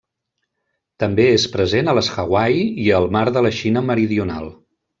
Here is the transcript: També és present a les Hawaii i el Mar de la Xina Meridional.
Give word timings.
També 1.03 1.25
és 1.33 1.45
present 1.57 1.93
a 1.93 1.95
les 1.99 2.09
Hawaii 2.23 2.65
i 2.87 2.89
el 3.01 3.07
Mar 3.19 3.25
de 3.39 3.47
la 3.49 3.53
Xina 3.61 3.87
Meridional. 3.93 4.53